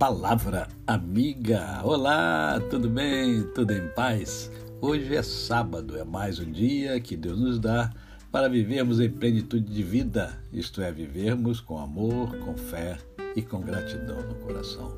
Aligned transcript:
Palavra 0.00 0.66
amiga. 0.86 1.82
Olá, 1.84 2.58
tudo 2.70 2.88
bem? 2.88 3.42
Tudo 3.54 3.74
em 3.74 3.86
paz? 3.88 4.50
Hoje 4.80 5.14
é 5.14 5.22
sábado, 5.22 5.98
é 5.98 6.02
mais 6.02 6.38
um 6.38 6.50
dia 6.50 6.98
que 7.02 7.14
Deus 7.14 7.38
nos 7.38 7.58
dá 7.58 7.92
para 8.32 8.48
vivermos 8.48 8.98
em 8.98 9.10
plenitude 9.10 9.70
de 9.70 9.82
vida, 9.82 10.42
isto 10.54 10.80
é, 10.80 10.90
vivermos 10.90 11.60
com 11.60 11.78
amor, 11.78 12.34
com 12.38 12.56
fé 12.56 12.96
e 13.36 13.42
com 13.42 13.60
gratidão 13.60 14.22
no 14.22 14.36
coração. 14.36 14.96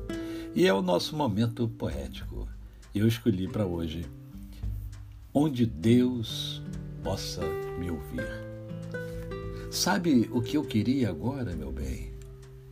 E 0.55 0.65
é 0.65 0.73
o 0.73 0.81
nosso 0.81 1.17
momento 1.17 1.67
poético. 1.67 2.47
Eu 2.95 3.05
escolhi 3.05 3.49
para 3.49 3.65
hoje 3.65 4.05
onde 5.33 5.65
Deus 5.65 6.63
possa 7.03 7.45
me 7.77 7.91
ouvir. 7.91 8.25
Sabe 9.69 10.29
o 10.31 10.41
que 10.41 10.55
eu 10.55 10.63
queria 10.63 11.09
agora, 11.09 11.53
meu 11.57 11.73
bem? 11.73 12.13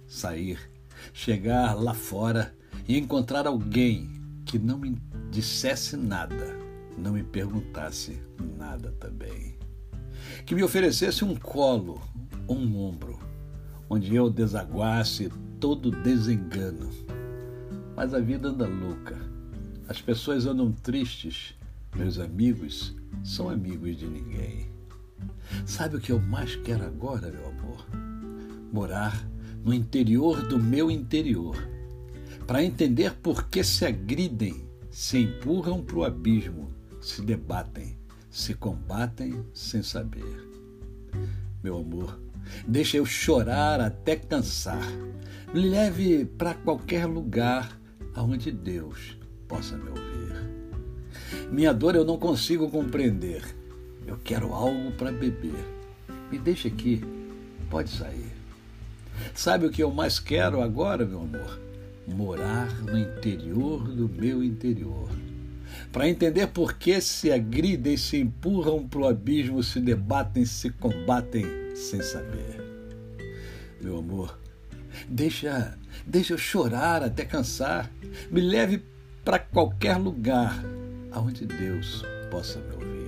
Sair, 0.07 0.70
chegar 1.13 1.73
lá 1.73 1.93
fora 1.93 2.55
e 2.87 2.97
encontrar 2.97 3.47
alguém 3.47 4.09
que 4.45 4.59
não 4.59 4.77
me 4.77 4.97
dissesse 5.29 5.95
nada, 5.95 6.55
não 6.97 7.13
me 7.13 7.23
perguntasse 7.23 8.21
nada 8.57 8.91
também. 8.99 9.57
Que 10.45 10.55
me 10.55 10.63
oferecesse 10.63 11.23
um 11.23 11.35
colo, 11.35 12.01
um 12.47 12.77
ombro, 12.77 13.19
onde 13.89 14.15
eu 14.15 14.29
desaguasse 14.29 15.31
todo 15.59 15.91
desengano. 15.91 16.89
Mas 17.95 18.13
a 18.13 18.19
vida 18.19 18.49
anda 18.49 18.67
louca. 18.67 19.17
As 19.87 20.01
pessoas 20.01 20.45
andam 20.45 20.71
tristes. 20.71 21.55
Meus 21.95 22.17
amigos 22.17 22.95
são 23.23 23.49
amigos 23.49 23.97
de 23.97 24.07
ninguém. 24.07 24.71
Sabe 25.65 25.97
o 25.97 25.99
que 25.99 26.11
eu 26.11 26.19
mais 26.19 26.55
quero 26.55 26.85
agora, 26.85 27.29
meu 27.29 27.47
amor? 27.47 27.85
Morar 28.71 29.27
no 29.63 29.73
interior 29.73 30.41
do 30.47 30.59
meu 30.59 30.89
interior, 30.89 31.55
para 32.47 32.63
entender 32.63 33.13
por 33.21 33.47
que 33.47 33.63
se 33.63 33.85
agridem, 33.85 34.65
se 34.89 35.19
empurram 35.19 35.83
para 35.83 35.97
o 35.97 36.03
abismo, 36.03 36.71
se 36.99 37.21
debatem, 37.21 37.97
se 38.29 38.53
combatem 38.53 39.45
sem 39.53 39.83
saber. 39.83 40.47
Meu 41.63 41.77
amor, 41.77 42.19
deixa 42.67 42.97
eu 42.97 43.05
chorar 43.05 43.79
até 43.79 44.15
cansar. 44.15 44.85
Me 45.53 45.69
leve 45.69 46.25
para 46.25 46.53
qualquer 46.53 47.05
lugar 47.05 47.79
aonde 48.15 48.51
Deus 48.51 49.17
possa 49.47 49.77
me 49.77 49.89
ouvir. 49.89 50.01
Minha 51.51 51.73
dor 51.73 51.95
eu 51.95 52.05
não 52.05 52.17
consigo 52.17 52.69
compreender. 52.69 53.43
Eu 54.07 54.17
quero 54.23 54.53
algo 54.53 54.91
para 54.93 55.11
beber. 55.11 55.65
Me 56.31 56.39
deixe 56.39 56.67
aqui, 56.67 57.01
pode 57.69 57.89
sair. 57.89 58.40
Sabe 59.33 59.65
o 59.65 59.71
que 59.71 59.83
eu 59.83 59.91
mais 59.91 60.19
quero 60.19 60.61
agora, 60.61 61.05
meu 61.05 61.21
amor? 61.21 61.59
Morar 62.07 62.81
no 62.81 62.97
interior 62.97 63.87
do 63.87 64.09
meu 64.09 64.43
interior. 64.43 65.09
Para 65.91 66.07
entender 66.07 66.47
por 66.47 66.73
que 66.73 66.99
se 67.01 67.31
agridem, 67.31 67.97
se 67.97 68.17
empurram 68.17 68.87
para 68.87 68.99
o 68.99 69.07
abismo, 69.07 69.61
se 69.63 69.79
debatem, 69.79 70.45
se 70.45 70.69
combatem 70.69 71.45
sem 71.75 72.01
saber. 72.01 72.61
Meu 73.81 73.97
amor, 73.97 74.37
deixa, 75.07 75.77
deixa 76.05 76.33
eu 76.33 76.37
chorar 76.37 77.03
até 77.03 77.25
cansar. 77.25 77.91
Me 78.29 78.41
leve 78.41 78.83
para 79.23 79.39
qualquer 79.39 79.97
lugar 79.97 80.63
aonde 81.11 81.45
Deus 81.45 82.03
possa 82.29 82.59
me 82.59 82.73
ouvir. 82.73 83.00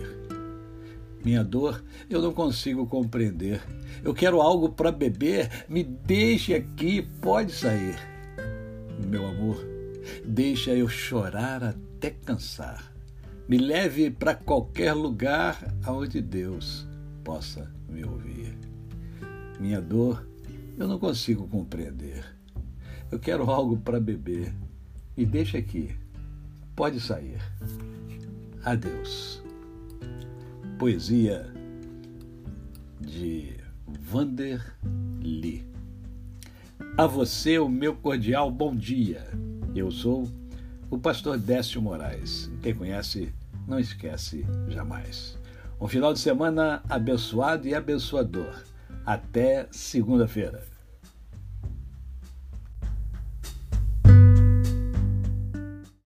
Minha 1.24 1.44
dor 1.44 1.84
eu 2.10 2.22
não 2.22 2.34
consigo 2.34 2.86
compreender. 2.86 3.62
Eu 4.04 4.14
quero 4.14 4.42
algo 4.42 4.70
para 4.70 4.92
beber. 4.92 5.66
Me 5.70 5.84
deixe 5.84 6.54
aqui, 6.54 7.02
pode 7.22 7.54
sair. 7.54 7.96
Meu 9.08 9.26
amor, 9.26 9.64
deixa 10.26 10.72
eu 10.72 10.88
chorar 10.90 11.64
até 11.64 12.10
cansar. 12.10 12.92
Me 13.48 13.58
leve 13.58 14.10
para 14.10 14.36
qualquer 14.36 14.94
lugar 14.94 15.74
aonde 15.84 16.22
Deus 16.22 16.88
possa 17.24 17.72
me 17.90 18.04
ouvir. 18.04 18.58
Minha 19.60 19.82
dor 19.82 20.28
eu 20.78 20.88
não 20.88 20.98
consigo 21.00 21.48
compreender. 21.48 22.26
Eu 23.12 23.20
quero 23.20 23.50
algo 23.50 23.78
para 23.78 24.00
beber. 24.00 24.54
Me 25.16 25.26
deixa 25.26 25.58
aqui. 25.58 25.96
Pode 26.76 27.00
sair. 27.00 27.40
Adeus. 28.64 29.43
Poesia 30.84 31.50
de 33.00 33.56
Vander 34.02 34.62
Lee. 35.22 35.66
A 36.98 37.08
você 37.08 37.58
o 37.58 37.70
meu 37.70 37.96
cordial 37.96 38.52
bom 38.52 38.76
dia. 38.76 39.26
Eu 39.74 39.90
sou 39.90 40.30
o 40.92 40.98
pastor 40.98 41.38
Décio 41.38 41.82
Moraes. 41.82 42.52
Quem 42.62 42.76
conhece, 42.76 43.34
não 43.66 43.80
esquece 43.80 44.46
jamais. 44.68 45.38
Um 45.80 45.88
final 45.88 46.12
de 46.12 46.20
semana 46.20 46.84
abençoado 46.90 47.66
e 47.66 47.74
abençoador. 47.74 48.54
Até 49.06 49.70
segunda-feira. 49.72 50.73